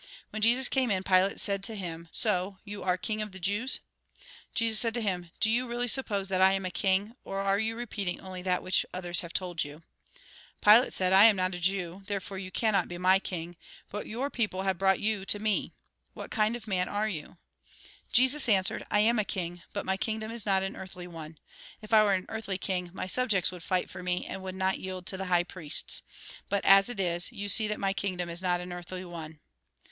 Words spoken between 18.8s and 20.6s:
I am a king; but my kingdom is